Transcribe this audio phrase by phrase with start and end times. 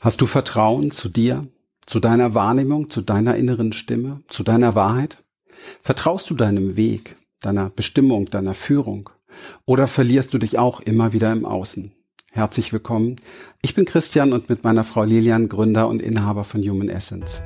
[0.00, 1.46] Hast du Vertrauen zu dir,
[1.84, 5.22] zu deiner Wahrnehmung, zu deiner inneren Stimme, zu deiner Wahrheit?
[5.82, 9.10] Vertraust du deinem Weg, deiner Bestimmung, deiner Führung?
[9.66, 11.92] Oder verlierst du dich auch immer wieder im Außen?
[12.32, 13.16] Herzlich willkommen.
[13.60, 17.42] Ich bin Christian und mit meiner Frau Lilian Gründer und Inhaber von Human Essence.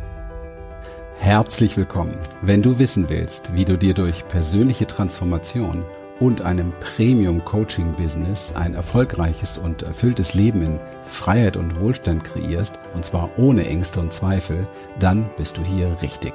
[1.19, 2.17] Herzlich willkommen.
[2.41, 5.83] Wenn du wissen willst, wie du dir durch persönliche Transformation
[6.21, 13.31] und einem Premium-Coaching-Business ein erfolgreiches und erfülltes Leben in Freiheit und Wohlstand kreierst, und zwar
[13.37, 14.63] ohne Ängste und Zweifel,
[14.99, 16.35] dann bist du hier richtig.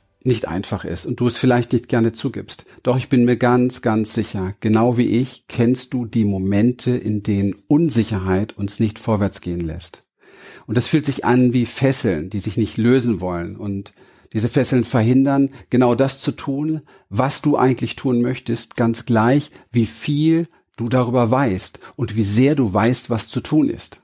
[0.23, 2.65] nicht einfach ist und du es vielleicht nicht gerne zugibst.
[2.83, 7.23] Doch ich bin mir ganz, ganz sicher, genau wie ich, kennst du die Momente, in
[7.23, 10.05] denen Unsicherheit uns nicht vorwärts gehen lässt.
[10.67, 13.93] Und es fühlt sich an wie Fesseln, die sich nicht lösen wollen und
[14.33, 19.85] diese Fesseln verhindern, genau das zu tun, was du eigentlich tun möchtest, ganz gleich, wie
[19.85, 24.03] viel du darüber weißt und wie sehr du weißt, was zu tun ist.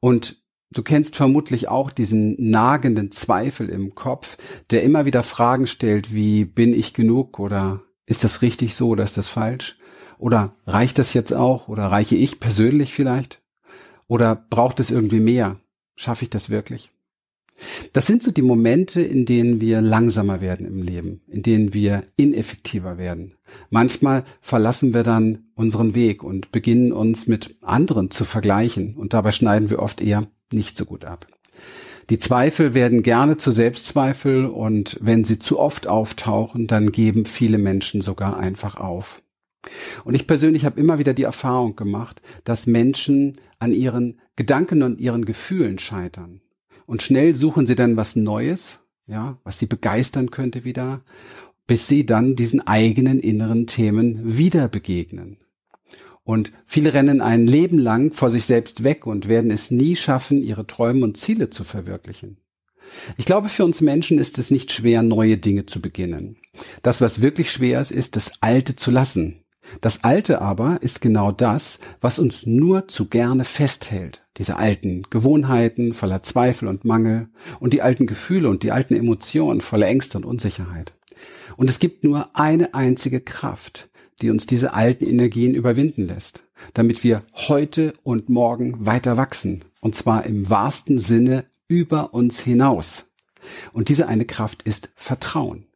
[0.00, 4.36] Und du kennst vermutlich auch diesen nagenden Zweifel im Kopf,
[4.70, 9.04] der immer wieder Fragen stellt, wie bin ich genug oder ist das richtig so oder
[9.04, 9.78] ist das falsch?
[10.18, 13.42] Oder reicht das jetzt auch oder reiche ich persönlich vielleicht?
[14.06, 15.60] Oder braucht es irgendwie mehr?
[15.96, 16.90] Schaffe ich das wirklich?
[17.92, 22.02] Das sind so die Momente, in denen wir langsamer werden im Leben, in denen wir
[22.16, 23.36] ineffektiver werden.
[23.70, 29.30] Manchmal verlassen wir dann unseren Weg und beginnen uns mit anderen zu vergleichen und dabei
[29.30, 31.26] schneiden wir oft eher nicht so gut ab.
[32.10, 37.58] Die Zweifel werden gerne zu Selbstzweifel und wenn sie zu oft auftauchen, dann geben viele
[37.58, 39.22] Menschen sogar einfach auf.
[40.04, 45.00] Und ich persönlich habe immer wieder die Erfahrung gemacht, dass Menschen an ihren Gedanken und
[45.00, 46.42] ihren Gefühlen scheitern
[46.86, 51.02] und schnell suchen sie dann was Neues, ja, was sie begeistern könnte wieder,
[51.66, 55.38] bis sie dann diesen eigenen inneren Themen wieder begegnen.
[56.24, 60.42] Und viele rennen ein Leben lang vor sich selbst weg und werden es nie schaffen,
[60.42, 62.38] ihre Träume und Ziele zu verwirklichen.
[63.16, 66.36] Ich glaube, für uns Menschen ist es nicht schwer, neue Dinge zu beginnen.
[66.82, 69.44] Das, was wirklich schwer ist, ist, das Alte zu lassen,
[69.80, 74.22] das Alte aber ist genau das, was uns nur zu gerne festhält.
[74.36, 77.28] Diese alten Gewohnheiten voller Zweifel und Mangel
[77.60, 80.92] und die alten Gefühle und die alten Emotionen voller Ängste und Unsicherheit.
[81.56, 83.88] Und es gibt nur eine einzige Kraft,
[84.20, 89.64] die uns diese alten Energien überwinden lässt, damit wir heute und morgen weiter wachsen.
[89.80, 93.10] Und zwar im wahrsten Sinne über uns hinaus.
[93.72, 95.66] Und diese eine Kraft ist Vertrauen.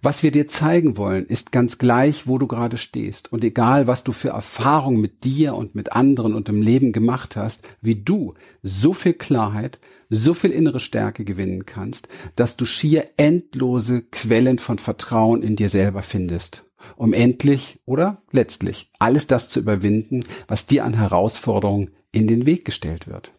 [0.00, 4.04] Was wir dir zeigen wollen, ist ganz gleich, wo du gerade stehst und egal, was
[4.04, 8.34] du für Erfahrungen mit dir und mit anderen und im Leben gemacht hast, wie du
[8.62, 14.78] so viel Klarheit, so viel innere Stärke gewinnen kannst, dass du schier endlose Quellen von
[14.78, 16.64] Vertrauen in dir selber findest,
[16.96, 22.64] um endlich oder letztlich alles das zu überwinden, was dir an Herausforderungen in den Weg
[22.64, 23.32] gestellt wird.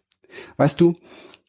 [0.57, 0.95] Weißt du,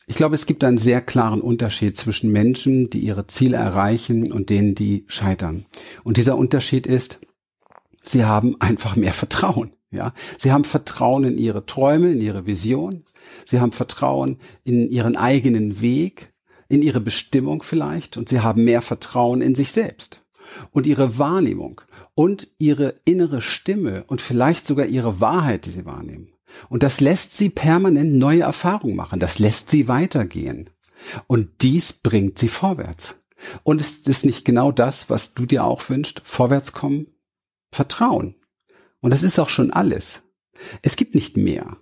[0.07, 4.51] ich glaube, es gibt einen sehr klaren Unterschied zwischen Menschen, die ihre Ziele erreichen und
[4.51, 5.67] denen, die scheitern.
[6.03, 7.21] Und dieser Unterschied ist,
[8.03, 9.73] sie haben einfach mehr Vertrauen.
[9.93, 13.05] Ja, sie haben Vertrauen in ihre Träume, in ihre Vision.
[13.45, 16.33] Sie haben Vertrauen in ihren eigenen Weg,
[16.69, 18.17] in ihre Bestimmung vielleicht.
[18.17, 20.20] Und sie haben mehr Vertrauen in sich selbst
[20.71, 21.81] und ihre Wahrnehmung
[22.15, 26.33] und ihre innere Stimme und vielleicht sogar ihre Wahrheit, die sie wahrnehmen.
[26.69, 29.21] Und das lässt sie permanent neue Erfahrungen machen.
[29.21, 30.71] Das lässt sie weitergehen.
[31.27, 33.17] Und dies bringt sie vorwärts.
[33.63, 36.21] Und ist es nicht genau das, was du dir auch wünschst?
[36.25, 37.07] Vorwärts kommen?
[37.73, 38.35] Vertrauen.
[39.01, 40.23] Und das ist auch schon alles.
[40.83, 41.79] Es gibt nicht mehr.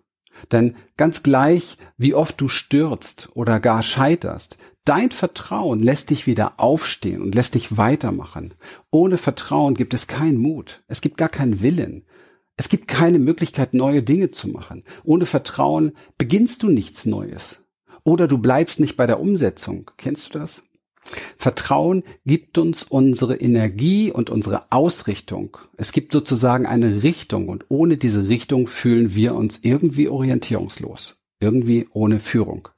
[0.53, 4.56] Denn ganz gleich, wie oft du stürzt oder gar scheiterst,
[4.88, 8.55] dein Vertrauen lässt dich wieder aufstehen und lässt dich weitermachen.
[8.90, 10.82] Ohne Vertrauen gibt es keinen Mut.
[10.88, 12.06] Es gibt gar keinen Willen.
[12.56, 14.85] Es gibt keine Möglichkeit, neue Dinge zu machen.
[15.05, 17.64] Ohne Vertrauen beginnst du nichts Neues.
[18.02, 19.90] Oder du bleibst nicht bei der Umsetzung.
[19.99, 20.64] Kennst du das?
[21.37, 25.58] Vertrauen gibt uns unsere Energie und unsere Ausrichtung.
[25.76, 31.19] Es gibt sozusagen eine Richtung und ohne diese Richtung fühlen wir uns irgendwie orientierungslos.
[31.41, 32.69] Irgendwie ohne Führung.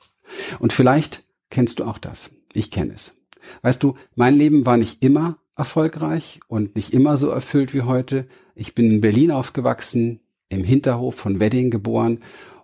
[0.59, 2.35] Und vielleicht kennst du auch das.
[2.53, 3.17] Ich kenne es.
[3.63, 8.27] Weißt du, mein Leben war nicht immer erfolgreich und nicht immer so erfüllt wie heute.
[8.55, 12.21] Ich bin in Berlin aufgewachsen, im Hinterhof von Wedding geboren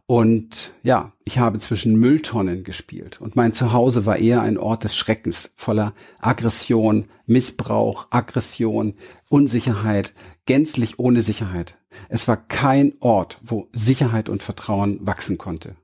[0.07, 4.95] Und ja, ich habe zwischen Mülltonnen gespielt und mein Zuhause war eher ein Ort des
[4.95, 8.95] Schreckens, voller Aggression, Missbrauch, Aggression,
[9.29, 10.15] Unsicherheit,
[10.47, 11.77] gänzlich ohne Sicherheit.
[12.09, 15.75] Es war kein Ort, wo Sicherheit und Vertrauen wachsen konnte.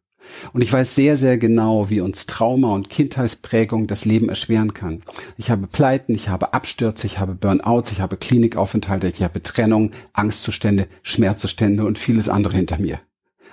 [0.53, 5.03] Und ich weiß sehr, sehr genau, wie uns Trauma und Kindheitsprägung das Leben erschweren kann.
[5.37, 9.93] Ich habe Pleiten, ich habe Abstürze, ich habe Burnouts, ich habe Klinikaufenthalte, ich habe Trennung,
[10.13, 13.01] Angstzustände, Schmerzzustände und vieles andere hinter mir.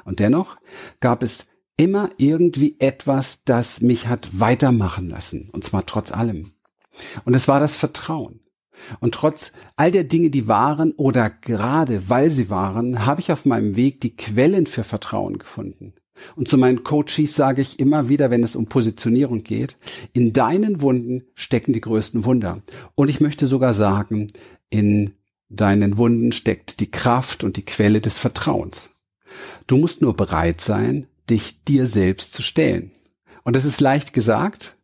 [0.05, 0.57] Und dennoch
[0.99, 5.49] gab es immer irgendwie etwas, das mich hat weitermachen lassen.
[5.51, 6.43] Und zwar trotz allem.
[7.25, 8.41] Und es war das Vertrauen.
[8.99, 13.45] Und trotz all der Dinge, die waren oder gerade weil sie waren, habe ich auf
[13.45, 15.93] meinem Weg die Quellen für Vertrauen gefunden.
[16.35, 19.77] Und zu meinen Coaches sage ich immer wieder, wenn es um Positionierung geht,
[20.13, 22.61] in deinen Wunden stecken die größten Wunder.
[22.95, 24.27] Und ich möchte sogar sagen,
[24.69, 25.13] in
[25.49, 28.91] deinen Wunden steckt die Kraft und die Quelle des Vertrauens.
[29.67, 32.91] Du musst nur bereit sein, dich dir selbst zu stellen.
[33.43, 34.75] Und das ist leicht gesagt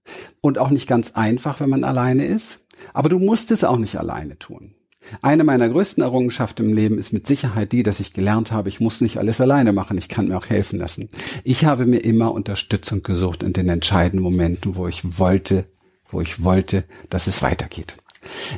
[0.42, 2.60] und auch nicht ganz einfach, wenn man alleine ist.
[2.94, 4.75] Aber du musst es auch nicht alleine tun.
[5.22, 8.80] Eine meiner größten Errungenschaften im Leben ist mit Sicherheit die, dass ich gelernt habe, ich
[8.80, 11.10] muss nicht alles alleine machen, ich kann mir auch helfen lassen.
[11.44, 15.66] Ich habe mir immer Unterstützung gesucht in den entscheidenden Momenten, wo ich wollte,
[16.10, 17.98] wo ich wollte, dass es weitergeht.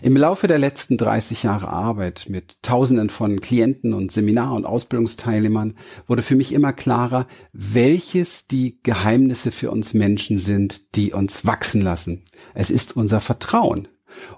[0.01, 5.75] Im Laufe der letzten 30 Jahre Arbeit mit Tausenden von Klienten und Seminar- und Ausbildungsteilnehmern
[6.07, 11.81] wurde für mich immer klarer, welches die Geheimnisse für uns Menschen sind, die uns wachsen
[11.81, 12.23] lassen.
[12.53, 13.87] Es ist unser Vertrauen.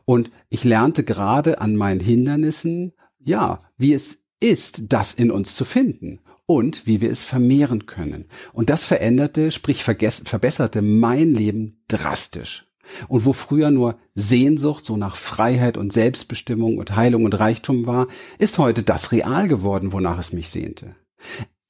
[0.05, 5.65] Und ich lernte gerade an meinen Hindernissen, ja, wie es ist, das in uns zu
[5.65, 8.25] finden und wie wir es vermehren können.
[8.53, 12.65] Und das veränderte, sprich verbesserte mein Leben drastisch.
[13.07, 18.07] Und wo früher nur Sehnsucht so nach Freiheit und Selbstbestimmung und Heilung und Reichtum war,
[18.39, 20.95] ist heute das real geworden, wonach es mich sehnte.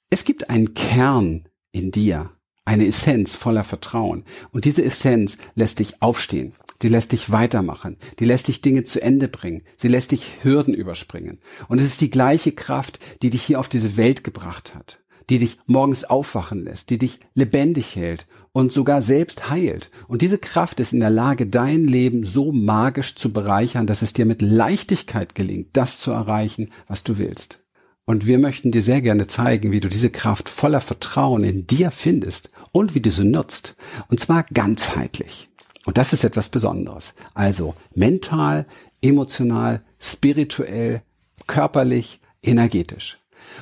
[0.10, 2.32] Es gibt einen Kern in dir,
[2.70, 4.24] eine Essenz voller Vertrauen.
[4.52, 6.54] Und diese Essenz lässt dich aufstehen.
[6.84, 7.98] Die lässt dich weitermachen.
[8.20, 9.64] Die lässt dich Dinge zu Ende bringen.
[9.76, 11.40] Sie lässt dich Hürden überspringen.
[11.68, 15.00] Und es ist die gleiche Kraft, die dich hier auf diese Welt gebracht hat.
[15.32, 19.90] Die dich morgens aufwachen lässt, die dich lebendig hält und sogar selbst heilt.
[20.08, 24.14] Und diese Kraft ist in der Lage, dein Leben so magisch zu bereichern, dass es
[24.14, 27.64] dir mit Leichtigkeit gelingt, das zu erreichen, was du willst.
[28.10, 31.92] Und wir möchten dir sehr gerne zeigen, wie du diese Kraft voller Vertrauen in dir
[31.92, 33.76] findest und wie du sie nutzt.
[34.08, 35.48] Und zwar ganzheitlich.
[35.86, 37.14] Und das ist etwas Besonderes.
[37.36, 38.66] Also mental,
[39.04, 41.04] emotional, spirituell,
[41.46, 43.20] körperlich, energetisch.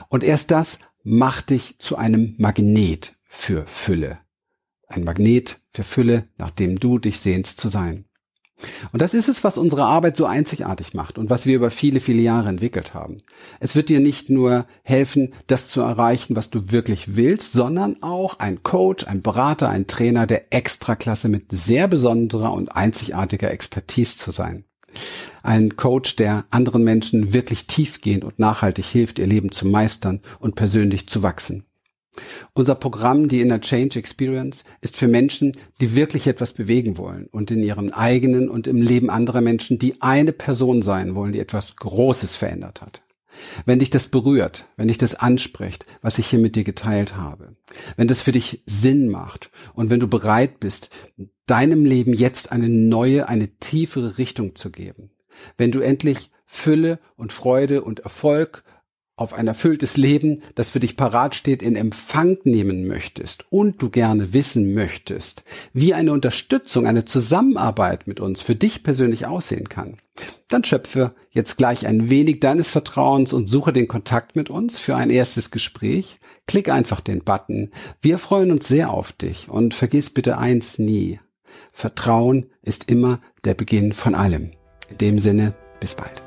[0.08, 4.20] Und erst das macht dich zu einem Magnet für Fülle.
[4.88, 8.06] Ein Magnet für Fülle, nach dem du dich sehnst zu sein.
[8.92, 12.00] Und das ist es, was unsere Arbeit so einzigartig macht und was wir über viele,
[12.00, 13.22] viele Jahre entwickelt haben.
[13.60, 18.40] Es wird dir nicht nur helfen, das zu erreichen, was du wirklich willst, sondern auch
[18.40, 24.32] ein Coach, ein Berater, ein Trainer der Extraklasse mit sehr besonderer und einzigartiger Expertise zu
[24.32, 24.66] sein.
[25.44, 30.56] Ein Coach, der anderen Menschen wirklich tiefgehend und nachhaltig hilft, ihr Leben zu meistern und
[30.56, 31.66] persönlich zu wachsen.
[32.54, 37.52] Unser Programm, die Inner Change Experience, ist für Menschen, die wirklich etwas bewegen wollen und
[37.52, 41.76] in ihrem eigenen und im Leben anderer Menschen die eine Person sein wollen, die etwas
[41.76, 43.02] Großes verändert hat.
[43.66, 47.56] Wenn dich das berührt, wenn dich das anspricht, was ich hier mit dir geteilt habe,
[47.96, 50.90] wenn das für dich Sinn macht und wenn du bereit bist,
[51.46, 55.12] deinem Leben jetzt eine neue, eine tiefere Richtung zu geben,
[55.58, 58.64] wenn du endlich Fülle und Freude und Erfolg
[59.18, 63.90] auf ein erfülltes Leben, das für dich parat steht, in Empfang nehmen möchtest und du
[63.90, 65.44] gerne wissen möchtest,
[65.74, 69.98] wie eine Unterstützung, eine Zusammenarbeit mit uns für dich persönlich aussehen kann,
[70.48, 74.96] dann schöpfe jetzt gleich ein wenig deines Vertrauens und suche den Kontakt mit uns für
[74.96, 76.20] ein erstes Gespräch.
[76.48, 77.72] Klick einfach den Button.
[78.02, 81.20] Wir freuen uns sehr auf dich und vergiss bitte eins nie.
[81.72, 84.52] Vertrauen ist immer der Beginn von allem.
[84.90, 86.27] In dem Sinne, bis bald.